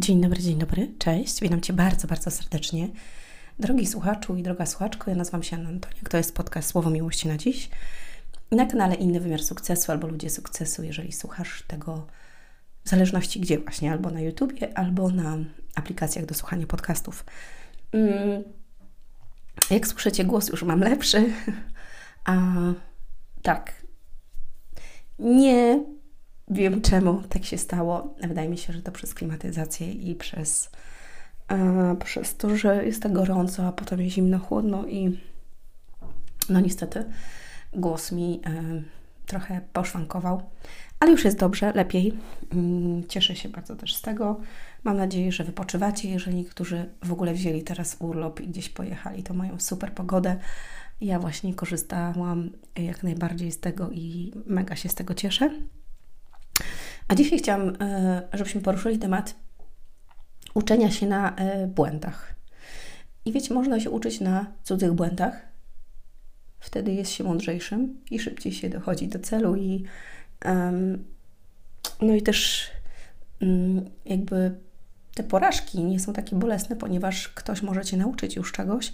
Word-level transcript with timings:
Dzień 0.00 0.20
dobry, 0.20 0.42
dzień 0.42 0.58
dobry, 0.58 0.88
cześć. 0.98 1.40
Witam 1.40 1.60
Cię 1.60 1.72
bardzo, 1.72 2.08
bardzo 2.08 2.30
serdecznie. 2.30 2.88
Drogi 3.58 3.86
słuchaczu 3.86 4.36
i 4.36 4.42
droga 4.42 4.66
słuchaczko, 4.66 5.10
ja 5.10 5.16
nazywam 5.16 5.42
się 5.42 5.56
Anna 5.56 5.68
Antoniak. 5.68 6.08
To 6.08 6.16
jest 6.16 6.34
podcast 6.34 6.70
Słowo 6.70 6.90
Miłości 6.90 7.28
na 7.28 7.36
dziś. 7.36 7.70
Na 8.50 8.66
kanale 8.66 8.94
Inny 8.94 9.20
Wymiar 9.20 9.42
Sukcesu 9.42 9.92
albo 9.92 10.06
Ludzie 10.06 10.30
Sukcesu, 10.30 10.82
jeżeli 10.82 11.12
słuchasz 11.12 11.64
tego 11.66 12.06
w 12.84 12.88
zależności 12.88 13.40
gdzie 13.40 13.58
właśnie, 13.58 13.92
albo 13.92 14.10
na 14.10 14.20
YouTubie, 14.20 14.78
albo 14.78 15.10
na 15.10 15.36
aplikacjach 15.74 16.26
do 16.26 16.34
słuchania 16.34 16.66
podcastów. 16.66 17.24
Mm, 17.92 18.44
jak 19.70 19.86
słyszycie, 19.86 20.24
głos 20.24 20.48
już 20.48 20.62
mam 20.62 20.80
lepszy. 20.80 21.32
A 22.24 22.36
tak, 23.42 23.72
nie 25.18 25.95
Wiem 26.48 26.80
czemu 26.80 27.22
tak 27.22 27.44
się 27.44 27.58
stało. 27.58 28.14
Wydaje 28.28 28.48
mi 28.48 28.58
się, 28.58 28.72
że 28.72 28.82
to 28.82 28.92
przez 28.92 29.14
klimatyzację 29.14 29.92
i 29.92 30.14
przez, 30.14 30.70
e, 31.48 31.96
przez 32.04 32.36
to, 32.36 32.56
że 32.56 32.86
jest 32.86 33.02
tak 33.02 33.12
gorąco, 33.12 33.66
a 33.66 33.72
potem 33.72 34.00
jest 34.00 34.14
zimno, 34.14 34.38
chłodno 34.38 34.86
i 34.86 35.20
no 36.48 36.60
niestety 36.60 37.04
głos 37.72 38.12
mi 38.12 38.40
e, 38.46 38.82
trochę 39.26 39.60
poszwankował. 39.72 40.42
Ale 41.00 41.10
już 41.10 41.24
jest 41.24 41.38
dobrze, 41.38 41.72
lepiej. 41.72 42.12
Mm, 42.52 43.06
cieszę 43.08 43.36
się 43.36 43.48
bardzo 43.48 43.76
też 43.76 43.94
z 43.94 44.02
tego. 44.02 44.40
Mam 44.84 44.96
nadzieję, 44.96 45.32
że 45.32 45.44
wypoczywacie. 45.44 46.10
Jeżeli 46.10 46.36
niektórzy 46.36 46.90
w 47.04 47.12
ogóle 47.12 47.34
wzięli 47.34 47.62
teraz 47.62 47.96
urlop 47.98 48.40
i 48.40 48.48
gdzieś 48.48 48.68
pojechali, 48.68 49.22
to 49.22 49.34
mają 49.34 49.60
super 49.60 49.92
pogodę. 49.92 50.36
Ja 51.00 51.18
właśnie 51.18 51.54
korzystałam 51.54 52.50
jak 52.76 53.02
najbardziej 53.02 53.52
z 53.52 53.60
tego 53.60 53.90
i 53.90 54.32
mega 54.46 54.76
się 54.76 54.88
z 54.88 54.94
tego 54.94 55.14
cieszę. 55.14 55.50
A 57.08 57.14
dzisiaj 57.14 57.38
chciałam, 57.38 57.76
e, 57.80 58.22
żebyśmy 58.32 58.60
poruszyli 58.60 58.98
temat 58.98 59.34
uczenia 60.54 60.90
się 60.90 61.06
na 61.06 61.36
e, 61.36 61.66
błędach. 61.66 62.34
I 63.24 63.32
wiecie, 63.32 63.54
można 63.54 63.80
się 63.80 63.90
uczyć 63.90 64.20
na 64.20 64.46
cudzych 64.62 64.92
błędach. 64.92 65.46
Wtedy 66.60 66.92
jest 66.92 67.10
się 67.10 67.24
mądrzejszym 67.24 68.00
i 68.10 68.18
szybciej 68.18 68.52
się 68.52 68.68
dochodzi 68.68 69.08
do 69.08 69.18
celu 69.18 69.56
i 69.56 69.84
um, 70.44 71.04
no 72.02 72.14
i 72.14 72.22
też 72.22 72.70
um, 73.40 73.90
jakby 74.04 74.54
te 75.14 75.22
porażki 75.22 75.84
nie 75.84 76.00
są 76.00 76.12
takie 76.12 76.36
bolesne, 76.36 76.76
ponieważ 76.76 77.28
ktoś 77.28 77.62
może 77.62 77.84
Cię 77.84 77.96
nauczyć 77.96 78.36
już 78.36 78.52
czegoś, 78.52 78.92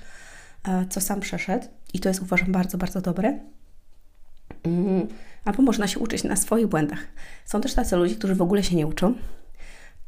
e, 0.68 0.86
co 0.90 1.00
sam 1.00 1.20
przeszedł 1.20 1.66
i 1.94 2.00
to 2.00 2.08
jest 2.08 2.22
uważam 2.22 2.52
bardzo, 2.52 2.78
bardzo 2.78 3.00
dobre. 3.00 3.38
Um, 4.64 5.08
albo 5.44 5.62
można 5.62 5.86
się 5.86 5.98
uczyć 5.98 6.24
na 6.24 6.36
swoich 6.36 6.66
błędach. 6.66 7.06
Są 7.44 7.60
też 7.60 7.74
tacy 7.74 7.96
ludzie, 7.96 8.14
którzy 8.14 8.34
w 8.34 8.42
ogóle 8.42 8.62
się 8.62 8.76
nie 8.76 8.86
uczą 8.86 9.14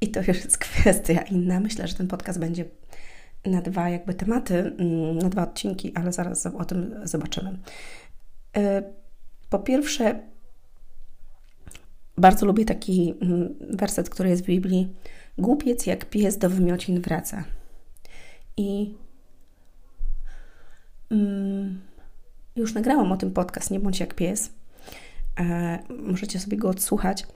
i 0.00 0.08
to 0.10 0.20
już 0.20 0.28
jest 0.28 0.58
kwestia 0.68 1.22
inna. 1.22 1.60
Myślę, 1.60 1.88
że 1.88 1.94
ten 1.94 2.08
podcast 2.08 2.38
będzie 2.38 2.64
na 3.44 3.62
dwa 3.62 3.88
jakby 3.88 4.14
tematy, 4.14 4.58
mm, 4.58 5.18
na 5.18 5.28
dwa 5.28 5.42
odcinki, 5.42 5.92
ale 5.94 6.12
zaraz 6.12 6.46
o 6.46 6.64
tym 6.64 6.94
zobaczymy. 7.04 7.58
E, 8.56 8.82
po 9.50 9.58
pierwsze, 9.58 10.20
bardzo 12.18 12.46
lubię 12.46 12.64
taki 12.64 13.14
mm, 13.22 13.54
werset, 13.70 14.10
który 14.10 14.28
jest 14.28 14.42
w 14.42 14.46
Biblii. 14.46 14.94
Głupiec 15.38 15.86
jak 15.86 16.04
pies 16.04 16.38
do 16.38 16.50
wymiocin 16.50 17.00
wraca. 17.00 17.44
I 18.56 18.94
mm, 21.10 21.80
już 22.56 22.74
nagrałam 22.74 23.12
o 23.12 23.16
tym 23.16 23.30
podcast, 23.30 23.70
nie 23.70 23.80
bądź 23.80 24.00
jak 24.00 24.14
pies. 24.14 24.50
E, 25.40 25.78
możecie 25.88 26.40
sobie 26.40 26.56
go 26.56 26.68
odsłuchać. 26.68 27.26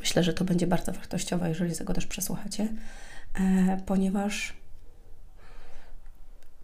Myślę, 0.00 0.22
że 0.22 0.34
to 0.34 0.44
będzie 0.44 0.66
bardzo 0.66 0.92
wartościowe, 0.92 1.48
jeżeli 1.48 1.84
go 1.84 1.94
też 1.94 2.06
przesłuchacie, 2.06 2.68
e, 3.34 3.80
ponieważ 3.86 4.54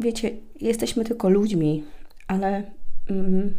wiecie, 0.00 0.30
jesteśmy 0.60 1.04
tylko 1.04 1.28
ludźmi, 1.28 1.84
ale 2.26 2.62
mm, 3.10 3.54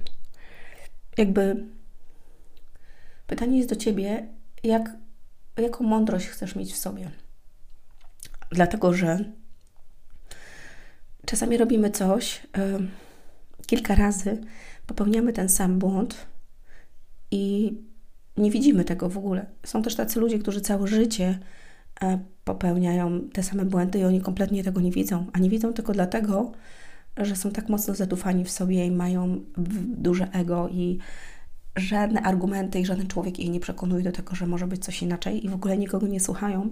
jakby 1.18 1.66
pytanie 3.28 3.58
jest 3.58 3.70
do 3.70 3.76
ciebie, 3.76 4.28
jak, 4.64 4.90
jaką 5.58 5.84
mądrość 5.84 6.28
chcesz 6.28 6.56
mieć 6.56 6.74
w 6.74 6.78
sobie. 6.78 7.12
Dlatego, 8.50 8.94
że 8.94 9.26
czasami 11.26 11.58
robimy 11.58 11.92
coś 11.92 12.42
y, 12.58 13.68
kilka 13.68 13.96
razy, 13.96 14.42
popełniamy 14.88 15.34
ten 15.34 15.50
sam 15.50 15.80
błąd 15.80 16.31
i 17.32 17.74
nie 18.38 18.52
widzimy 18.52 18.84
tego 18.86 19.10
w 19.10 19.18
ogóle. 19.18 19.46
Są 19.64 19.82
też 19.82 19.96
tacy 19.96 20.20
ludzie, 20.20 20.40
którzy 20.40 20.62
całe 20.62 20.88
życie 20.88 21.40
e, 22.02 22.20
popełniają 22.44 23.22
te 23.34 23.44
same 23.44 23.66
błędy 23.66 24.00
i 24.00 24.04
oni 24.04 24.22
kompletnie 24.22 24.64
tego 24.64 24.82
nie 24.82 24.92
widzą, 24.92 25.26
a 25.34 25.40
nie 25.40 25.50
widzą 25.50 25.74
tylko 25.74 25.94
dlatego, 25.94 26.52
że 27.18 27.36
są 27.36 27.52
tak 27.52 27.70
mocno 27.70 27.96
zadufani 27.96 28.44
w 28.46 28.52
sobie 28.52 28.86
i 28.86 28.92
mają 28.92 29.42
duże 29.88 30.32
ego 30.32 30.70
i 30.70 30.98
żadne 31.76 32.22
argumenty 32.22 32.80
i 32.80 32.86
żaden 32.86 33.08
człowiek 33.08 33.40
ich 33.40 33.50
nie 33.50 33.60
przekonuje 33.60 34.04
do 34.04 34.12
tego, 34.12 34.36
że 34.36 34.48
może 34.48 34.68
być 34.68 34.86
coś 34.86 35.02
inaczej 35.02 35.46
i 35.46 35.50
w 35.50 35.54
ogóle 35.54 35.78
nikogo 35.78 36.08
nie 36.08 36.20
słuchają. 36.20 36.70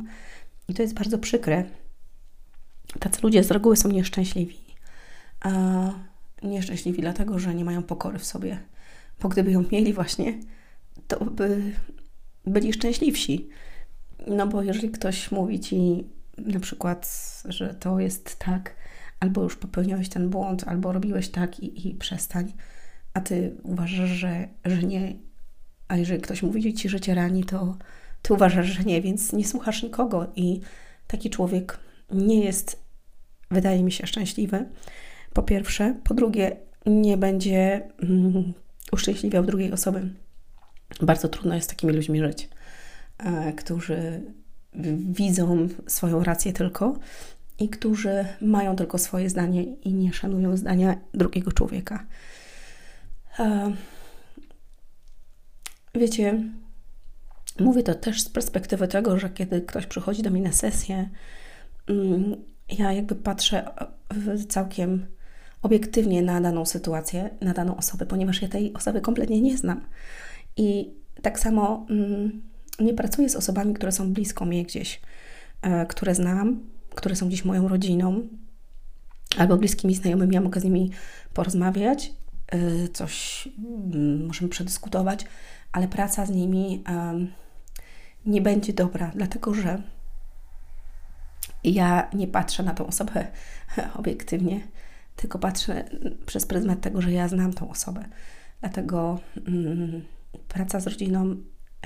I 0.68 0.74
to 0.74 0.82
jest 0.82 0.94
bardzo 0.94 1.18
przykre. 1.18 1.64
Tacy 3.00 3.20
ludzie 3.24 3.44
z 3.44 3.52
reguły 3.52 3.78
są 3.78 3.90
nieszczęśliwi. 3.90 4.58
A 5.42 5.52
nieszczęśliwi 6.44 7.02
dlatego, 7.02 7.40
że 7.40 7.56
nie 7.56 7.66
mają 7.66 7.84
pokory 7.84 8.20
w 8.20 8.26
sobie 8.26 8.60
bo 9.22 9.30
gdyby 9.30 9.52
ją 9.52 9.64
mieli 9.72 9.94
właśnie, 9.94 10.40
to 11.08 11.26
by 11.26 11.62
byli 12.46 12.74
szczęśliwsi. 12.74 13.50
No 14.28 14.48
bo 14.48 14.64
jeżeli 14.64 14.90
ktoś 14.90 15.32
mówi 15.32 15.60
ci 15.60 16.08
na 16.38 16.60
przykład, 16.60 17.08
że 17.46 17.74
to 17.74 18.00
jest 18.00 18.40
tak, 18.40 18.76
albo 19.20 19.44
już 19.44 19.56
popełniłeś 19.56 20.10
ten 20.10 20.30
błąd, 20.30 20.64
albo 20.68 20.92
robiłeś 20.92 21.30
tak 21.30 21.60
i, 21.60 21.88
i 21.88 21.96
przestań, 21.96 22.54
a 23.14 23.22
ty 23.22 23.56
uważasz, 23.64 24.10
że, 24.10 24.48
że 24.66 24.84
nie, 24.84 25.16
a 25.88 25.98
jeżeli 25.98 26.22
ktoś 26.22 26.44
mówi 26.44 26.74
ci, 26.74 26.90
że 26.90 27.00
cię 27.00 27.16
rani, 27.16 27.44
to 27.44 27.78
ty 28.22 28.34
uważasz, 28.34 28.68
że 28.68 28.84
nie, 28.84 29.02
więc 29.02 29.34
nie 29.34 29.48
słuchasz 29.48 29.84
nikogo 29.84 30.28
i 30.36 30.62
taki 31.08 31.30
człowiek 31.30 31.80
nie 32.12 32.44
jest, 32.44 32.84
wydaje 33.52 33.84
mi 33.84 33.92
się, 33.92 34.08
szczęśliwy. 34.08 34.66
Po 35.34 35.44
pierwsze. 35.44 35.96
Po 36.04 36.14
drugie, 36.14 36.58
nie 36.86 37.18
będzie 37.18 37.82
mm, 38.04 38.54
uszczęśliwiał 38.92 39.44
drugiej 39.44 39.72
osoby. 39.72 40.10
Bardzo 41.02 41.28
trudno 41.28 41.56
jest 41.56 41.68
z 41.68 41.70
takimi 41.70 41.94
ludźmi 41.94 42.20
żyć, 42.20 42.50
e, 43.18 43.54
którzy 43.54 44.22
widzą 44.98 45.68
swoją 45.88 46.24
rację 46.24 46.54
tylko 46.54 47.00
i 47.60 47.70
którzy 47.70 48.26
mają 48.42 48.76
tylko 48.76 48.98
swoje 48.98 49.30
zdanie 49.30 49.64
i 49.64 49.94
nie 49.94 50.14
szanują 50.14 50.58
zdania 50.58 50.98
drugiego 51.14 51.52
człowieka. 51.52 52.06
E, 53.40 53.74
wiecie, 55.96 56.44
mówię 57.60 57.84
to 57.84 57.96
też 57.96 58.22
z 58.22 58.30
perspektywy 58.30 58.88
tego, 58.88 59.20
że 59.20 59.30
kiedy 59.30 59.62
ktoś 59.62 59.86
przychodzi 59.86 60.24
do 60.24 60.30
mnie 60.30 60.42
na 60.42 60.52
sesję, 60.52 61.10
mm, 61.88 62.36
ja 62.80 62.94
jakby 62.94 63.16
patrzę 63.16 63.72
całkiem 64.50 65.06
obiektywnie 65.62 66.22
na 66.22 66.42
daną 66.42 66.66
sytuację, 66.66 67.30
na 67.42 67.54
daną 67.54 67.78
osobę, 67.78 68.06
ponieważ 68.06 68.42
ja 68.42 68.48
tej 68.48 68.74
osoby 68.74 69.02
kompletnie 69.02 69.42
nie 69.42 69.58
znam. 69.58 69.82
I 70.58 70.94
tak 71.22 71.40
samo 71.40 71.86
mm, 71.90 72.42
nie 72.80 72.94
pracuję 72.94 73.30
z 73.30 73.36
osobami, 73.36 73.74
które 73.74 73.92
są 73.92 74.14
blisko 74.14 74.46
mnie 74.46 74.64
gdzieś, 74.64 75.02
e, 75.62 75.86
które 75.86 76.16
znam, 76.16 76.60
które 76.96 77.16
są 77.16 77.28
gdzieś 77.28 77.46
moją 77.46 77.68
rodziną 77.68 78.28
albo 79.38 79.58
bliskimi 79.58 79.96
znajomymi. 79.96 80.36
Ja 80.36 80.42
mogę 80.42 80.62
z 80.62 80.64
nimi 80.64 80.92
porozmawiać, 81.34 82.14
e, 82.48 82.88
coś 82.88 83.48
mm, 83.94 84.26
możemy 84.26 84.50
przedyskutować, 84.50 85.26
ale 85.72 85.88
praca 85.88 86.26
z 86.26 86.30
nimi 86.30 86.84
nie 88.26 88.42
będzie 88.42 88.74
dobra, 88.74 89.12
dlatego 89.16 89.54
że 89.54 89.82
ja 91.64 92.10
nie 92.14 92.28
patrzę 92.28 92.64
na 92.64 92.74
tą 92.74 92.88
osobę 92.88 93.28
obiektywnie, 94.00 94.62
tylko 95.20 95.40
patrzę 95.40 95.84
przez 96.26 96.46
pryzmat 96.46 96.82
tego, 96.82 97.02
że 97.02 97.12
ja 97.12 97.28
znam 97.28 97.54
tą 97.54 97.70
osobę. 97.70 98.06
Dlatego 98.60 99.20
mm, 99.48 100.02
praca 100.48 100.80
z 100.80 100.88
rodziną, 100.88 101.36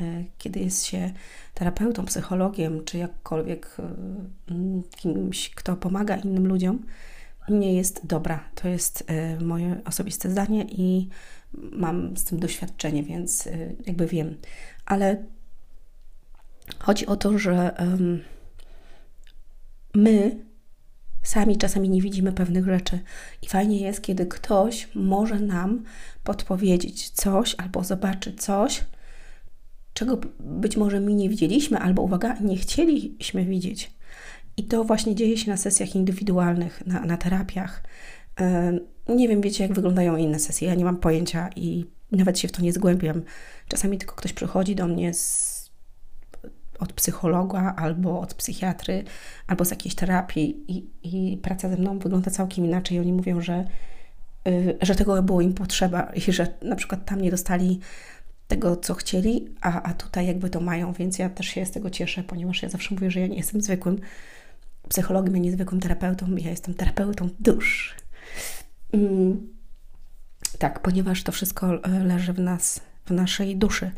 y, 0.02 0.26
kiedy 0.38 0.60
jest 0.60 0.86
się 0.86 1.12
terapeutą, 1.54 2.06
psychologiem, 2.06 2.86
czy 2.86 2.98
jakkolwiek 2.98 3.78
y, 3.80 3.84
kimś, 4.98 5.50
kto 5.50 5.76
pomaga 5.76 6.16
innym 6.16 6.48
ludziom, 6.48 6.86
nie 7.50 7.74
jest 7.74 8.08
dobra. 8.08 8.44
To 8.56 8.68
jest 8.68 9.12
y, 9.42 9.44
moje 9.44 9.82
osobiste 9.86 10.32
zdanie 10.32 10.64
i 10.64 11.10
mam 11.54 12.18
z 12.18 12.24
tym 12.24 12.40
doświadczenie, 12.40 13.04
więc 13.04 13.50
jakby 13.86 14.08
wiem. 14.08 14.38
Ale 14.86 15.24
chodzi 16.80 17.06
o 17.06 17.16
to, 17.16 17.38
że 17.38 17.76
my 19.96 20.38
Sami 21.24 21.58
czasami 21.58 21.90
nie 21.90 22.02
widzimy 22.02 22.32
pewnych 22.32 22.66
rzeczy 22.66 23.00
i 23.42 23.48
fajnie 23.48 23.80
jest, 23.80 24.02
kiedy 24.02 24.26
ktoś 24.26 24.88
może 24.96 25.40
nam 25.40 25.84
podpowiedzieć 26.24 27.10
coś 27.10 27.56
albo 27.58 27.84
zobaczy 27.84 28.34
coś, 28.34 28.84
czego 29.94 30.18
być 30.40 30.78
może 30.78 31.00
my 31.00 31.14
nie 31.14 31.30
widzieliśmy, 31.30 31.80
albo 31.80 32.02
uwaga, 32.02 32.38
nie 32.42 32.58
chcieliśmy 32.58 33.46
widzieć. 33.46 33.92
I 34.58 34.64
to 34.64 34.84
właśnie 34.84 35.16
dzieje 35.16 35.38
się 35.38 35.52
na 35.52 35.58
sesjach 35.58 35.96
indywidualnych, 35.96 36.88
na, 36.88 37.00
na 37.00 37.18
terapiach. 37.18 37.84
Nie 39.10 39.28
wiem, 39.28 39.42
wiecie, 39.42 39.64
jak 39.64 39.74
wyglądają 39.74 40.18
inne 40.18 40.40
sesje. 40.40 40.68
Ja 40.68 40.76
nie 40.76 40.86
mam 40.86 40.98
pojęcia 40.98 41.50
i 41.56 41.86
nawet 42.12 42.40
się 42.40 42.48
w 42.48 42.52
to 42.52 42.62
nie 42.62 42.74
zgłębiam. 42.74 43.22
Czasami 43.68 43.98
tylko 43.98 44.16
ktoś 44.16 44.34
przychodzi 44.34 44.76
do 44.76 44.88
mnie 44.88 45.14
z, 45.14 45.63
od 46.80 46.94
psychologa 46.94 47.74
albo 47.78 48.20
od 48.20 48.34
psychiatry, 48.34 49.04
albo 49.48 49.66
z 49.66 49.72
jakiejś 49.72 49.96
terapii 49.96 50.64
i, 50.68 50.86
i 51.04 51.38
praca 51.38 51.70
ze 51.70 51.78
mną 51.78 52.00
wygląda 52.00 52.32
całkiem 52.32 52.66
inaczej. 52.66 53.00
Oni 53.00 53.14
mówią, 53.14 53.42
że, 53.42 53.68
y, 54.48 54.78
że 54.82 54.96
tego 54.96 55.24
było 55.24 55.42
im 55.42 55.54
potrzeba 55.54 56.02
i 56.02 56.32
że 56.32 56.48
na 56.62 56.76
przykład 56.76 57.06
tam 57.06 57.22
nie 57.22 57.32
dostali 57.32 57.80
tego, 58.48 58.76
co 58.76 58.94
chcieli, 58.94 59.48
a, 59.62 59.82
a 59.82 59.94
tutaj 59.94 60.28
jakby 60.28 60.50
to 60.50 60.60
mają, 60.60 60.94
więc 60.94 61.20
ja 61.20 61.30
też 61.30 61.48
się 61.48 61.66
z 61.66 61.72
tego 61.72 61.90
cieszę, 61.90 62.24
ponieważ 62.24 62.64
ja 62.64 62.70
zawsze 62.70 62.96
mówię, 62.96 63.12
że 63.12 63.20
ja 63.20 63.28
nie 63.28 63.38
jestem 63.38 63.62
zwykłym 63.62 64.00
psychologiem, 64.90 65.36
ja 65.36 65.42
nie 65.42 65.52
zwykłym 65.52 65.82
terapeutą, 65.82 66.36
ja 66.36 66.50
jestem 66.50 66.74
terapeutą 66.74 67.30
dusz. 67.40 67.96
Mm, 68.92 69.48
tak, 70.60 70.80
ponieważ 70.80 71.24
to 71.24 71.32
wszystko 71.32 71.84
e, 71.84 72.04
leży 72.04 72.34
w 72.34 72.40
nas, 72.40 72.82
w 73.06 73.12
naszej 73.12 73.56
duszy. 73.56 73.92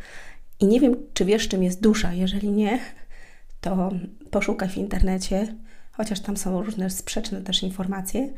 I 0.59 0.65
nie 0.65 0.79
wiem, 0.79 0.95
czy 1.13 1.25
wiesz, 1.25 1.47
czym 1.47 1.63
jest 1.63 1.81
dusza. 1.81 2.13
Jeżeli 2.13 2.51
nie, 2.51 2.79
to 3.61 3.91
poszukaj 4.31 4.69
w 4.69 4.77
internecie, 4.77 5.55
chociaż 5.91 6.19
tam 6.19 6.37
są 6.37 6.63
różne 6.63 6.89
sprzeczne 6.89 7.41
też 7.41 7.63
informacje. 7.63 8.33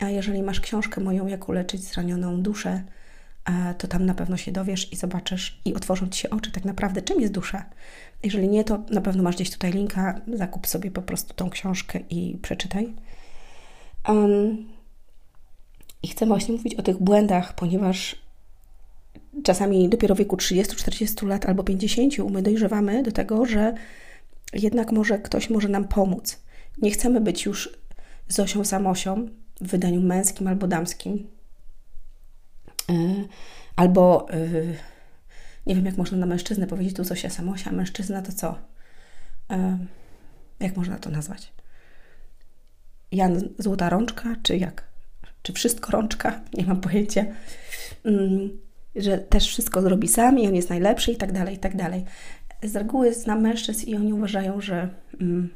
A 0.00 0.08
jeżeli 0.08 0.42
masz 0.42 0.60
książkę 0.60 1.00
moją, 1.00 1.26
jak 1.26 1.48
uleczyć 1.48 1.80
zranioną 1.80 2.42
duszę, 2.42 2.82
e, 3.44 3.74
to 3.74 3.88
tam 3.88 4.06
na 4.06 4.14
pewno 4.14 4.36
się 4.36 4.52
dowiesz 4.52 4.92
i 4.92 4.96
zobaczysz 4.96 5.60
i 5.64 5.74
otworzą 5.74 6.08
Ci 6.08 6.20
się 6.20 6.30
oczy 6.30 6.52
tak 6.52 6.64
naprawdę, 6.64 7.02
czym 7.02 7.20
jest 7.20 7.32
dusza. 7.32 7.64
Jeżeli 8.22 8.48
nie, 8.48 8.64
to 8.64 8.82
na 8.90 9.00
pewno 9.00 9.22
masz 9.22 9.34
gdzieś 9.34 9.50
tutaj 9.50 9.72
linka, 9.72 10.20
zakup 10.34 10.66
sobie 10.66 10.90
po 10.90 11.02
prostu 11.02 11.34
tą 11.34 11.50
książkę 11.50 12.00
i 12.10 12.38
przeczytaj. 12.42 12.94
Um, 14.08 14.68
I 16.02 16.08
chcę 16.08 16.26
właśnie 16.26 16.54
mówić 16.54 16.74
o 16.74 16.82
tych 16.82 16.98
błędach, 16.98 17.54
ponieważ 17.54 18.16
czasami 19.44 19.88
dopiero 19.88 20.14
w 20.14 20.18
wieku 20.18 20.36
30-40 20.36 21.26
lat 21.26 21.46
albo 21.46 21.64
50 21.64 22.18
my 22.30 22.42
dojrzewamy 22.42 23.02
do 23.02 23.12
tego, 23.12 23.46
że 23.46 23.74
jednak 24.52 24.92
może 24.92 25.18
ktoś 25.18 25.50
może 25.50 25.68
nam 25.68 25.88
pomóc. 25.88 26.40
Nie 26.82 26.90
chcemy 26.90 27.20
być 27.20 27.44
już 27.44 27.78
Zosią 28.28 28.64
Samosią 28.64 29.28
w 29.60 29.66
wydaniu 29.66 30.02
męskim 30.02 30.46
albo 30.46 30.66
damskim. 30.66 31.26
E, 32.90 32.94
albo 33.76 34.30
e, 34.30 34.36
nie 35.66 35.74
wiem, 35.74 35.86
jak 35.86 35.96
można 35.96 36.18
na 36.18 36.26
mężczyznę 36.26 36.66
powiedzieć 36.66 36.96
tu 36.96 37.04
Zosia 37.04 37.30
Samosia, 37.30 37.70
a 37.70 37.72
mężczyzna 37.72 38.22
to 38.22 38.32
co? 38.32 38.58
E, 39.50 39.78
jak 40.60 40.76
można 40.76 40.98
to 40.98 41.10
nazwać? 41.10 41.52
Jan 43.12 43.48
Złota 43.58 43.88
Rączka, 43.88 44.36
czy 44.42 44.56
jak? 44.56 44.84
Czy 45.42 45.52
wszystko 45.52 45.92
rączka? 45.92 46.40
Nie 46.54 46.66
mam 46.66 46.80
pojęcia. 46.80 47.24
Że 48.96 49.18
też 49.18 49.48
wszystko 49.48 49.82
zrobi 49.82 50.08
sam 50.08 50.38
i 50.38 50.48
on 50.48 50.54
jest 50.54 50.70
najlepszy 50.70 51.12
i 51.12 51.16
tak 51.16 51.32
dalej, 51.32 51.54
i 51.54 51.58
tak 51.58 51.76
dalej. 51.76 52.04
Z 52.62 52.76
reguły 52.76 53.14
znam 53.14 53.40
mężczyzn 53.40 53.86
i 53.86 53.96
oni 53.96 54.12
uważają, 54.12 54.60
że 54.60 54.88
mm, 55.20 55.50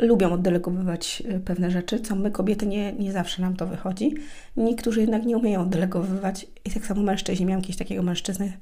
lubią 0.00 0.32
oddelegowywać 0.32 1.22
y, 1.36 1.40
pewne 1.40 1.70
rzeczy, 1.70 2.00
co 2.00 2.14
my 2.14 2.30
kobiety 2.30 2.66
nie, 2.66 2.92
nie 2.92 3.12
zawsze 3.12 3.42
nam 3.42 3.56
to 3.56 3.66
wychodzi. 3.66 4.14
Niektórzy 4.56 5.00
jednak 5.00 5.24
nie 5.26 5.36
umieją 5.36 5.60
oddelegowywać 5.60 6.46
i 6.64 6.70
tak 6.70 6.86
samo 6.86 7.02
mężczyźni. 7.02 7.46
Miałam 7.46 7.60
jakiegoś 7.60 7.78
takiego 7.78 8.02
mężczyznę, 8.02 8.52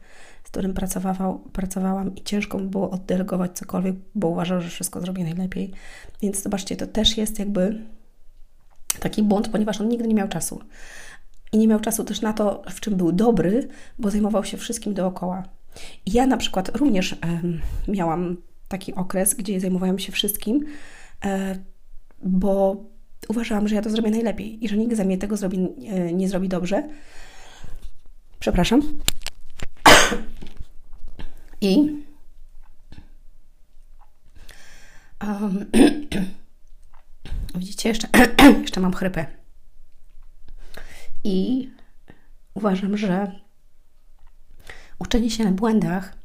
z 0.44 0.48
którym 0.50 0.74
pracował, 0.74 1.38
pracowałam 1.38 2.16
i 2.16 2.22
ciężko 2.22 2.58
mi 2.58 2.68
było 2.68 2.90
oddelegować 2.90 3.52
cokolwiek, 3.52 3.94
bo 4.14 4.28
uważał, 4.28 4.60
że 4.60 4.68
wszystko 4.68 5.00
zrobi 5.00 5.22
najlepiej. 5.22 5.72
Więc 6.22 6.42
zobaczcie, 6.42 6.76
to 6.76 6.86
też 6.86 7.16
jest 7.16 7.38
jakby 7.38 7.78
taki 9.00 9.22
błąd, 9.22 9.48
ponieważ 9.48 9.80
on 9.80 9.88
nigdy 9.88 10.08
nie 10.08 10.14
miał 10.14 10.28
czasu 10.28 10.60
i 11.52 11.58
nie 11.58 11.68
miał 11.68 11.80
czasu 11.80 12.04
też 12.04 12.20
na 12.20 12.32
to, 12.32 12.62
w 12.70 12.80
czym 12.80 12.96
był 12.96 13.12
dobry, 13.12 13.68
bo 13.98 14.10
zajmował 14.10 14.44
się 14.44 14.56
wszystkim 14.56 14.94
dookoła. 14.94 15.42
I 16.06 16.12
ja 16.12 16.26
na 16.26 16.36
przykład 16.36 16.76
również 16.76 17.16
miałam 17.88 18.36
taki 18.68 18.94
okres, 18.94 19.34
gdzie 19.34 19.60
zajmowałam 19.60 19.98
się 19.98 20.12
wszystkim, 20.12 20.66
e, 21.24 21.58
bo 22.22 22.84
uważałam, 23.28 23.68
że 23.68 23.74
ja 23.74 23.82
to 23.82 23.90
zrobię 23.90 24.10
najlepiej 24.10 24.64
i 24.64 24.68
że 24.68 24.76
nikt 24.76 24.96
za 24.96 25.04
mnie 25.04 25.18
tego 25.18 25.36
zrobi, 25.36 25.68
e, 25.86 26.12
nie 26.12 26.28
zrobi 26.28 26.48
dobrze. 26.48 26.88
Przepraszam. 28.40 28.82
I 31.60 31.96
um, 35.22 35.64
widzicie, 37.54 37.88
jeszcze, 37.88 38.08
jeszcze 38.62 38.80
mam 38.80 38.92
chrypę. 38.92 39.37
I 41.24 41.70
uważam, 42.54 42.96
że 42.96 43.32
uczenie 44.98 45.30
się 45.30 45.44
na 45.44 45.52
błędach 45.52 46.18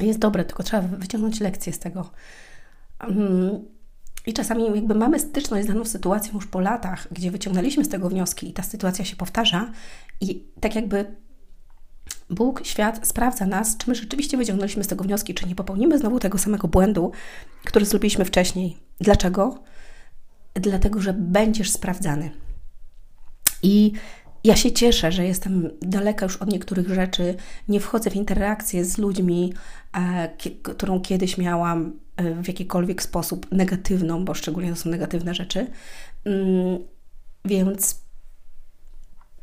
jest 0.00 0.18
dobre, 0.18 0.44
tylko 0.44 0.62
trzeba 0.62 0.82
wyciągnąć 0.82 1.40
lekcje 1.40 1.72
z 1.72 1.78
tego. 1.78 2.10
Mm, 3.00 3.64
I 4.26 4.32
czasami 4.32 4.64
jakby 4.64 4.94
mamy 4.94 5.20
styczność 5.20 5.64
z 5.64 5.68
daną 5.68 5.84
sytuacją 5.84 6.34
już 6.34 6.46
po 6.46 6.60
latach, 6.60 7.08
gdzie 7.10 7.30
wyciągnęliśmy 7.30 7.84
z 7.84 7.88
tego 7.88 8.08
wnioski 8.08 8.48
i 8.48 8.52
ta 8.52 8.62
sytuacja 8.62 9.04
się 9.04 9.16
powtarza 9.16 9.70
i 10.20 10.44
tak 10.60 10.74
jakby 10.74 11.16
Bóg, 12.30 12.66
świat 12.66 13.08
sprawdza 13.08 13.46
nas, 13.46 13.76
czy 13.76 13.90
my 13.90 13.94
rzeczywiście 13.94 14.36
wyciągnęliśmy 14.36 14.84
z 14.84 14.86
tego 14.86 15.04
wnioski, 15.04 15.34
czy 15.34 15.46
nie 15.46 15.54
popełnimy 15.54 15.98
znowu 15.98 16.20
tego 16.20 16.38
samego 16.38 16.68
błędu, 16.68 17.12
który 17.64 17.86
zrobiliśmy 17.86 18.24
wcześniej. 18.24 18.76
Dlaczego? 19.00 19.62
Dlatego, 20.54 21.00
że 21.00 21.12
będziesz 21.12 21.70
sprawdzany. 21.70 22.30
I 23.62 23.92
ja 24.44 24.56
się 24.56 24.72
cieszę, 24.72 25.12
że 25.12 25.24
jestem 25.24 25.70
daleka 25.80 26.26
już 26.26 26.36
od 26.36 26.48
niektórych 26.52 26.88
rzeczy, 26.94 27.34
nie 27.68 27.80
wchodzę 27.80 28.10
w 28.10 28.16
interakcję 28.16 28.84
z 28.84 28.98
ludźmi, 28.98 29.52
e, 29.96 30.28
którą 30.62 31.00
kiedyś 31.00 31.38
miałam 31.38 31.92
e, 32.16 32.42
w 32.42 32.48
jakikolwiek 32.48 33.02
sposób 33.02 33.52
negatywną, 33.52 34.24
bo 34.24 34.34
szczególnie 34.34 34.70
to 34.70 34.76
są 34.76 34.90
negatywne 34.90 35.34
rzeczy. 35.34 35.66
Mm, 36.24 36.78
więc 37.44 38.00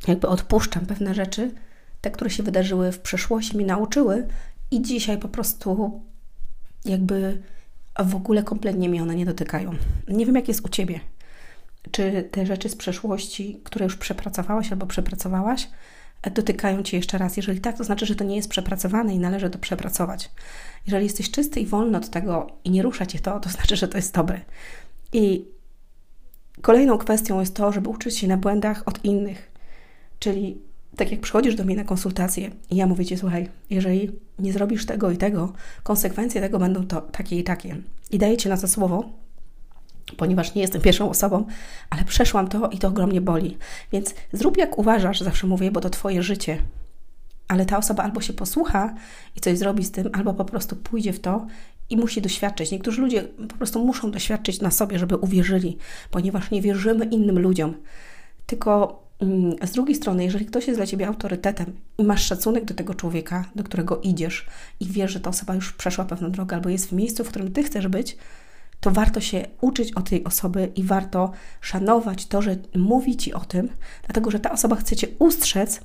jakby 0.08 0.28
odpuszczam 0.28 0.86
pewne 0.86 1.16
rzeczy, 1.16 1.52
te, 2.02 2.12
które 2.12 2.30
się 2.30 2.44
wydarzyły 2.44 2.92
w 2.92 3.00
przeszłości, 3.00 3.58
mi 3.58 3.66
nauczyły 3.66 4.28
i 4.72 4.82
dzisiaj 4.82 5.18
po 5.18 5.28
prostu 5.28 6.02
jakby 6.86 7.42
w 8.00 8.16
ogóle 8.16 8.44
kompletnie 8.44 8.90
mnie 8.90 9.04
one 9.04 9.16
nie 9.16 9.26
dotykają. 9.26 9.72
Nie 10.08 10.26
wiem, 10.26 10.36
jak 10.36 10.48
jest 10.48 10.66
u 10.66 10.70
Ciebie. 10.70 11.00
Czy 11.92 12.30
te 12.32 12.46
rzeczy 12.46 12.70
z 12.70 12.76
przeszłości, 12.76 13.62
które 13.64 13.86
już 13.86 13.96
przepracowałaś 13.96 14.72
albo 14.72 14.86
przepracowałaś, 14.86 15.70
dotykają 16.34 16.84
Cię 16.84 16.98
jeszcze 16.98 17.18
raz? 17.18 17.38
Jeżeli 17.38 17.62
tak, 17.62 17.78
to 17.78 17.84
znaczy, 17.84 18.06
że 18.06 18.16
to 18.16 18.24
nie 18.24 18.36
jest 18.36 18.50
przepracowane 18.50 19.16
i 19.16 19.20
należy 19.20 19.50
to 19.50 19.60
przepracować. 19.60 20.32
Jeżeli 20.86 21.04
jesteś 21.04 21.32
czysty 21.32 21.60
i 21.60 21.66
wolny 21.66 21.98
od 21.98 22.10
tego 22.10 22.48
i 22.64 22.72
nie 22.72 22.82
rusza 22.82 23.06
Cię 23.06 23.20
to, 23.20 23.40
to 23.40 23.50
znaczy, 23.50 23.76
że 23.76 23.88
to 23.88 23.98
jest 23.98 24.16
dobre. 24.16 24.42
I 25.14 25.46
kolejną 26.62 26.98
kwestią 26.98 27.40
jest 27.40 27.56
to, 27.56 27.72
żeby 27.72 27.90
uczyć 27.90 28.18
się 28.18 28.28
na 28.28 28.38
błędach 28.38 28.84
od 28.86 29.06
innych. 29.06 29.52
Czyli 30.20 30.62
tak 30.96 31.12
jak 31.12 31.22
przychodzisz 31.22 31.56
do 31.56 31.64
mnie 31.64 31.76
na 31.76 31.84
konsultację 31.84 32.52
i 32.70 32.76
ja 32.76 32.88
mówię 32.88 33.06
Ci, 33.06 33.18
słuchaj, 33.18 33.50
jeżeli 33.70 34.12
nie 34.40 34.54
zrobisz 34.54 34.86
tego 34.86 35.12
i 35.12 35.18
tego, 35.18 35.54
konsekwencje 35.84 36.42
tego 36.42 36.60
będą 36.60 36.88
to 36.88 37.02
takie 37.02 37.40
i 37.40 37.44
takie. 37.44 37.78
I 38.12 38.18
daję 38.18 38.38
Ci 38.38 38.50
na 38.50 38.58
to 38.58 38.68
słowo, 38.68 39.10
ponieważ 40.12 40.56
nie 40.56 40.62
jestem 40.62 40.82
pierwszą 40.82 41.10
osobą, 41.10 41.46
ale 41.90 42.04
przeszłam 42.04 42.48
to 42.48 42.70
i 42.70 42.78
to 42.78 42.88
ogromnie 42.88 43.22
boli. 43.22 43.58
Więc 43.92 44.16
zrób 44.34 44.58
jak 44.58 44.78
uważasz, 44.78 45.22
zawsze 45.22 45.48
mówię, 45.48 45.72
bo 45.72 45.82
to 45.82 45.90
Twoje 45.90 46.24
życie. 46.24 46.58
Ale 47.48 47.66
ta 47.66 47.78
osoba 47.78 48.04
albo 48.04 48.22
się 48.22 48.34
posłucha 48.34 48.94
i 49.36 49.40
coś 49.40 49.58
zrobi 49.58 49.86
z 49.86 49.92
tym, 49.92 50.10
albo 50.14 50.34
po 50.34 50.46
prostu 50.46 50.76
pójdzie 50.76 51.14
w 51.14 51.20
to 51.20 51.48
i 51.90 51.98
musi 51.98 52.22
doświadczyć. 52.22 52.72
Niektórzy 52.72 53.02
ludzie 53.02 53.24
po 53.24 53.56
prostu 53.56 53.86
muszą 53.86 54.12
doświadczyć 54.12 54.62
na 54.62 54.72
sobie, 54.72 55.00
żeby 55.00 55.18
uwierzyli, 55.18 55.78
ponieważ 56.12 56.52
nie 56.52 56.62
wierzymy 56.62 57.06
innym 57.06 57.40
ludziom. 57.40 57.74
Tylko 58.46 59.04
mm, 59.20 59.56
z 59.68 59.72
drugiej 59.72 59.96
strony, 59.96 60.24
jeżeli 60.24 60.46
ktoś 60.46 60.68
jest 60.68 60.80
dla 60.80 60.86
ciebie 60.86 61.08
autorytetem 61.08 61.74
i 61.98 62.04
masz 62.04 62.26
szacunek 62.26 62.66
do 62.66 62.74
tego 62.74 62.94
człowieka, 62.94 63.46
do 63.56 63.64
którego 63.64 64.02
idziesz 64.02 64.46
i 64.80 64.86
wiesz, 64.86 65.12
że 65.12 65.20
ta 65.20 65.30
osoba 65.30 65.56
już 65.56 65.74
przeszła 65.74 66.06
pewną 66.06 66.32
drogę 66.32 66.56
albo 66.56 66.70
jest 66.70 66.90
w 66.90 66.92
miejscu, 66.92 67.24
w 67.24 67.30
którym 67.30 67.52
ty 67.52 67.64
chcesz 67.64 67.88
być, 67.88 68.18
to 68.80 68.92
warto 68.92 69.22
się 69.22 69.46
uczyć 69.62 69.94
o 69.94 70.02
tej 70.02 70.24
osoby 70.24 70.72
i 70.76 70.84
warto 70.84 71.32
szanować 71.62 72.26
to, 72.26 72.42
że 72.42 72.56
mówi 72.76 73.18
ci 73.18 73.34
o 73.34 73.40
tym, 73.40 73.70
dlatego 74.06 74.32
że 74.32 74.40
ta 74.40 74.52
osoba 74.52 74.76
chce 74.76 74.96
cię 74.96 75.08
ustrzec 75.20 75.82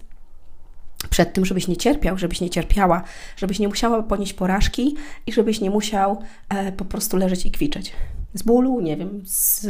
przed 1.10 1.32
tym, 1.32 1.44
żebyś 1.44 1.68
nie 1.68 1.76
cierpiał, 1.76 2.18
żebyś 2.18 2.40
nie 2.40 2.50
cierpiała, 2.50 3.02
żebyś 3.36 3.58
nie 3.58 3.68
musiała 3.68 4.02
ponieść 4.02 4.32
porażki 4.32 4.96
i 5.26 5.32
żebyś 5.32 5.60
nie 5.60 5.70
musiał 5.70 6.22
e, 6.48 6.72
po 6.72 6.84
prostu 6.84 7.16
leżeć 7.16 7.46
i 7.46 7.50
kwiczeć. 7.50 7.92
Z 8.34 8.42
bólu, 8.42 8.80
nie 8.80 8.96
wiem, 8.96 9.22
z, 9.24 9.60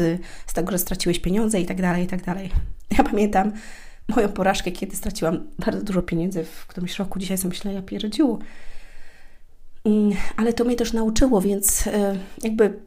z 0.46 0.52
tego, 0.54 0.72
że 0.72 0.78
straciłeś 0.78 1.18
pieniądze 1.18 1.60
i 1.60 1.66
tak 1.66 1.82
dalej, 1.82 2.04
i 2.04 2.06
tak 2.06 2.24
dalej. 2.24 2.50
Ja 2.98 3.04
pamiętam 3.04 3.52
moją 4.16 4.28
porażkę, 4.28 4.72
kiedy 4.72 4.96
straciłam 4.96 5.48
bardzo 5.58 5.82
dużo 5.82 6.02
pieniędzy 6.02 6.44
w 6.44 6.66
którymś 6.66 6.98
roku. 6.98 7.18
Dzisiaj 7.18 7.38
sobie 7.38 7.48
myślę, 7.48 7.72
ja 7.72 7.82
pierdziu. 7.82 8.38
Mm, 9.84 10.12
ale 10.36 10.52
to 10.52 10.64
mnie 10.64 10.76
też 10.76 10.92
nauczyło, 10.92 11.40
więc 11.40 11.86
e, 11.86 12.18
jakby 12.42 12.80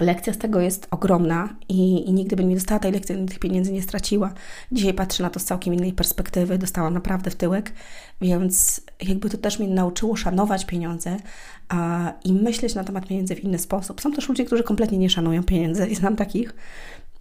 lekcja 0.00 0.32
z 0.32 0.38
tego 0.38 0.60
jest 0.60 0.88
ogromna 0.90 1.56
i, 1.68 2.08
i 2.08 2.12
nigdy 2.12 2.36
bym 2.36 2.48
nie 2.48 2.54
dostała 2.54 2.80
tej 2.80 2.92
lekcji, 2.92 3.26
tych 3.26 3.38
pieniędzy 3.38 3.72
nie 3.72 3.82
straciła. 3.82 4.32
Dzisiaj 4.72 4.94
patrzę 4.94 5.22
na 5.22 5.30
to 5.30 5.40
z 5.40 5.44
całkiem 5.44 5.74
innej 5.74 5.92
perspektywy, 5.92 6.58
dostałam 6.58 6.94
naprawdę 6.94 7.30
w 7.30 7.36
tyłek, 7.36 7.72
więc 8.20 8.80
jakby 9.02 9.30
to 9.30 9.38
też 9.38 9.58
mnie 9.58 9.68
nauczyło 9.68 10.16
szanować 10.16 10.64
pieniądze 10.64 11.16
a, 11.68 12.12
i 12.24 12.32
myśleć 12.32 12.74
na 12.74 12.84
temat 12.84 13.06
pieniędzy 13.06 13.34
w 13.34 13.44
inny 13.44 13.58
sposób. 13.58 14.00
Są 14.00 14.12
też 14.12 14.28
ludzie, 14.28 14.44
którzy 14.44 14.62
kompletnie 14.62 14.98
nie 14.98 15.10
szanują 15.10 15.42
pieniędzy 15.44 15.86
i 15.86 15.94
znam 15.94 16.16
takich. 16.16 16.54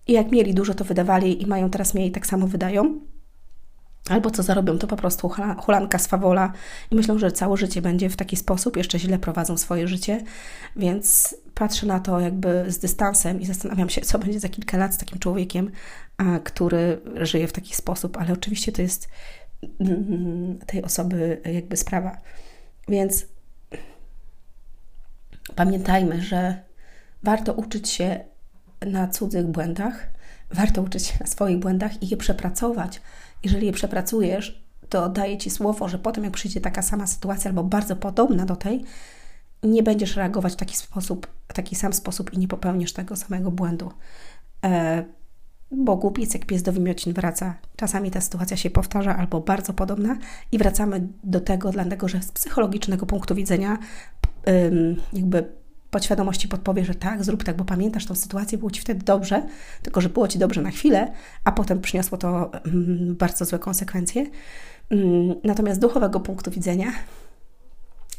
I 0.08 0.14
jak 0.14 0.32
mieli 0.32 0.54
dużo, 0.54 0.74
to 0.74 0.84
wydawali 0.84 1.44
i 1.44 1.48
mają 1.48 1.70
teraz 1.70 1.94
mniej, 1.94 2.12
tak 2.12 2.26
samo 2.26 2.48
wydają. 2.48 3.00
Albo 4.10 4.32
co 4.32 4.44
zarobią, 4.44 4.78
to 4.78 4.88
po 4.88 4.96
prostu 4.96 5.30
hulanka 5.58 6.00
swawola 6.00 6.54
i 6.92 6.96
myślą, 6.96 7.20
że 7.20 7.32
całe 7.32 7.58
życie 7.58 7.82
będzie 7.82 8.10
w 8.10 8.16
taki 8.16 8.36
sposób, 8.36 8.78
jeszcze 8.78 9.00
źle 9.00 9.20
prowadzą 9.20 9.58
swoje 9.58 9.88
życie, 9.88 10.24
więc 10.76 11.36
patrzę 11.54 11.88
na 11.88 12.00
to 12.00 12.20
jakby 12.20 12.66
z 12.72 12.78
dystansem 12.78 13.42
i 13.42 13.46
zastanawiam 13.46 13.90
się, 13.90 14.02
co 14.02 14.20
będzie 14.20 14.40
za 14.40 14.50
kilka 14.50 14.78
lat 14.78 14.94
z 14.94 14.98
takim 14.98 15.20
człowiekiem, 15.20 15.72
który 16.44 17.02
żyje 17.22 17.48
w 17.48 17.54
taki 17.54 17.76
sposób, 17.76 18.18
ale 18.18 18.34
oczywiście 18.34 18.72
to 18.72 18.82
jest 18.82 19.10
mm, 19.80 20.60
tej 20.66 20.84
osoby 20.84 21.42
jakby 21.46 21.78
sprawa. 21.78 22.18
Więc 22.88 23.26
pamiętajmy, 25.56 26.22
że 26.22 26.62
warto 27.24 27.54
uczyć 27.54 27.90
się 27.90 28.20
na 28.82 29.08
cudzych 29.08 29.46
błędach, 29.46 30.17
warto 30.52 30.82
uczyć 30.82 31.06
się 31.06 31.18
na 31.20 31.26
swoich 31.26 31.60
błędach 31.60 32.04
i 32.04 32.08
je 32.08 32.18
przepracować. 32.18 33.02
Jeżeli 33.44 33.66
je 33.66 33.74
przepracujesz, 33.74 34.68
to 34.90 35.10
daję 35.10 35.38
Ci 35.38 35.50
słowo, 35.50 35.90
że 35.90 36.00
potem 36.00 36.24
jak 36.24 36.34
przyjdzie 36.34 36.62
taka 36.62 36.82
sama 36.82 37.08
sytuacja 37.08 37.50
albo 37.50 37.64
bardzo 37.64 37.96
podobna 37.96 38.46
do 38.46 38.56
tej, 38.56 38.84
nie 39.64 39.84
będziesz 39.84 40.16
reagować 40.16 40.54
w 40.54 40.56
taki 40.56 40.78
sposób, 40.78 41.28
w 41.48 41.54
taki 41.54 41.76
sam 41.76 41.94
sposób 41.94 42.34
i 42.34 42.38
nie 42.38 42.48
popełnisz 42.48 42.94
tego 42.94 43.16
samego 43.16 43.52
błędu. 43.52 43.92
E, 44.66 45.06
bo 45.72 45.98
głupiec 45.98 46.34
jak 46.34 46.46
pies 46.46 46.64
do 46.64 46.74
wymiocin 46.74 47.14
wraca. 47.14 47.56
Czasami 47.76 48.12
ta 48.12 48.22
sytuacja 48.22 48.58
się 48.58 48.70
powtarza 48.70 49.18
albo 49.18 49.40
bardzo 49.40 49.74
podobna 49.74 50.18
i 50.52 50.58
wracamy 50.58 51.08
do 51.24 51.40
tego, 51.40 51.72
dlatego 51.72 52.08
że 52.08 52.22
z 52.22 52.32
psychologicznego 52.32 53.06
punktu 53.06 53.36
widzenia 53.36 53.78
jakby 55.14 55.57
podświadomości 55.92 56.48
podpowie, 56.48 56.86
że 56.86 56.96
tak, 56.96 57.24
zrób 57.24 57.44
tak, 57.44 57.58
bo 57.58 57.66
pamiętasz 57.66 58.06
tą 58.06 58.16
sytuację, 58.16 58.58
było 58.58 58.72
Ci 58.72 58.82
wtedy 58.82 59.06
dobrze, 59.06 59.44
tylko 59.82 60.02
że 60.02 60.10
było 60.10 60.28
Ci 60.28 60.40
dobrze 60.40 60.62
na 60.62 60.72
chwilę, 60.72 61.12
a 61.44 61.52
potem 61.52 61.82
przyniosło 61.82 62.18
to 62.18 62.52
bardzo 63.20 63.46
złe 63.46 63.60
konsekwencje. 63.60 64.26
Natomiast 65.44 65.78
z 65.78 65.82
duchowego 65.82 66.20
punktu 66.20 66.52
widzenia 66.52 66.92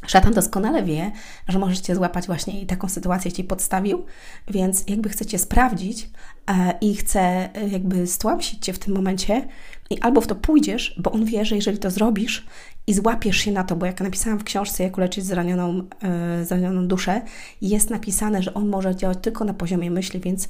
Szatan 0.06 0.32
doskonale 0.32 0.82
wie, 0.82 1.10
że 1.48 1.58
możesz 1.58 1.80
Cię 1.80 1.94
złapać 1.94 2.26
właśnie 2.26 2.60
i 2.60 2.66
taką 2.66 2.88
sytuację 2.88 3.32
Ci 3.32 3.44
podstawił, 3.44 4.04
więc 4.48 4.84
jakby 4.88 5.08
chcecie 5.08 5.38
sprawdzić 5.38 6.10
e, 6.50 6.78
i 6.80 6.96
chce 6.96 7.20
e, 7.54 7.68
jakby 7.68 8.06
stłamsić 8.06 8.64
Cię 8.64 8.72
w 8.72 8.78
tym 8.78 8.94
momencie 8.94 9.48
i 9.90 10.00
albo 10.00 10.20
w 10.20 10.26
to 10.26 10.34
pójdziesz, 10.34 10.94
bo 10.98 11.12
on 11.12 11.24
wie, 11.24 11.44
że 11.44 11.56
jeżeli 11.56 11.78
to 11.78 11.90
zrobisz 11.90 12.46
i 12.86 12.94
złapiesz 12.94 13.36
się 13.36 13.52
na 13.52 13.64
to, 13.64 13.76
bo 13.76 13.86
jak 13.86 14.00
napisałam 14.00 14.38
w 14.38 14.44
książce 14.44 14.82
Jak 14.82 14.96
uleczyć 14.96 15.24
zranioną, 15.24 15.82
e, 16.02 16.44
zranioną 16.44 16.88
duszę, 16.88 17.20
jest 17.62 17.90
napisane, 17.90 18.42
że 18.42 18.54
on 18.54 18.68
może 18.68 18.96
działać 18.96 19.18
tylko 19.22 19.44
na 19.44 19.54
poziomie 19.54 19.90
myśli, 19.90 20.20
więc 20.20 20.48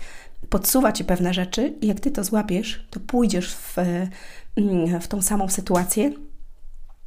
podsuwa 0.48 0.92
Ci 0.92 1.04
pewne 1.04 1.34
rzeczy 1.34 1.74
i 1.80 1.86
jak 1.86 2.00
Ty 2.00 2.10
to 2.10 2.24
złapiesz, 2.24 2.86
to 2.90 3.00
pójdziesz 3.00 3.54
w, 3.54 3.76
w 5.00 5.08
tą 5.08 5.22
samą 5.22 5.48
sytuację 5.48 6.12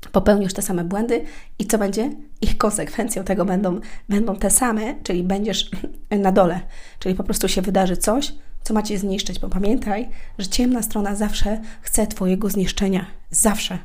popełnisz 0.10 0.54
te 0.54 0.62
same 0.62 0.84
błędy 0.84 1.26
i 1.60 1.66
co 1.66 1.78
będzie? 1.78 2.12
Ich 2.42 2.58
konsekwencją 2.58 3.24
tego 3.24 3.46
będą, 3.46 3.80
będą 4.10 4.36
te 4.36 4.50
same, 4.50 4.96
czyli 5.04 5.24
będziesz 5.24 5.72
na 6.12 6.32
dole, 6.32 6.62
czyli 7.00 7.16
po 7.16 7.24
prostu 7.24 7.48
się 7.48 7.62
wydarzy 7.62 7.98
coś, 7.98 8.34
co 8.64 8.74
macie 8.74 8.98
zniszczyć, 8.98 9.40
bo 9.40 9.50
pamiętaj, 9.50 10.10
że 10.38 10.48
ciemna 10.48 10.82
strona 10.82 11.16
zawsze 11.16 11.62
chce 11.82 12.08
Twojego 12.08 12.50
zniszczenia, 12.50 13.06
zawsze. 13.30 13.78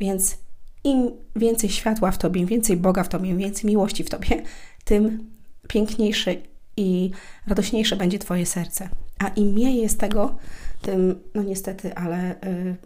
Więc 0.00 0.38
im 0.84 1.10
więcej 1.36 1.70
światła 1.70 2.10
w 2.10 2.18
Tobie, 2.18 2.40
im 2.40 2.46
więcej 2.46 2.76
Boga 2.76 3.04
w 3.04 3.08
Tobie, 3.08 3.30
im 3.30 3.38
więcej 3.38 3.66
miłości 3.66 4.04
w 4.04 4.10
Tobie, 4.10 4.42
tym 4.84 5.30
piękniejszy 5.68 6.42
i 6.76 7.10
radośniejsze 7.46 7.96
będzie 7.96 8.18
Twoje 8.18 8.46
serce. 8.46 8.88
A 9.18 9.28
im 9.28 9.48
mniej 9.48 9.76
jest 9.76 10.00
tego, 10.00 10.36
tym, 10.82 11.20
no 11.34 11.42
niestety, 11.42 11.94
ale 11.94 12.34
yy, 12.44 12.76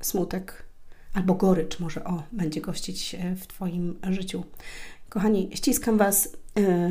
smutek 0.00 0.67
albo 1.14 1.34
gorycz 1.34 1.78
może 1.78 2.04
o, 2.04 2.22
będzie 2.32 2.60
gościć 2.60 3.14
e, 3.14 3.36
w 3.36 3.46
Twoim 3.46 3.98
życiu. 4.10 4.44
Kochani, 5.08 5.50
ściskam 5.54 5.98
Was. 5.98 6.36
E, 6.56 6.88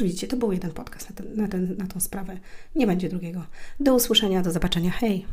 no 0.00 0.06
widzicie, 0.06 0.26
to 0.26 0.36
był 0.36 0.52
jeden 0.52 0.70
podcast 0.70 1.10
na, 1.10 1.16
ten, 1.16 1.36
na, 1.36 1.48
ten, 1.48 1.76
na 1.76 1.86
tą 1.86 2.00
sprawę. 2.00 2.38
Nie 2.74 2.86
będzie 2.86 3.08
drugiego. 3.08 3.44
Do 3.80 3.94
usłyszenia, 3.94 4.42
do 4.42 4.52
zobaczenia. 4.52 4.90
Hej! 4.90 5.26